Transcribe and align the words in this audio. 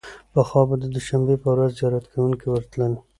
پخوا 0.33 0.61
به 0.69 0.75
د 0.81 0.85
دوشنبې 0.95 1.35
په 1.43 1.47
ورځ 1.53 1.71
زیارت 1.79 2.05
کوونکي 2.13 2.47
ورتلل. 2.49 2.93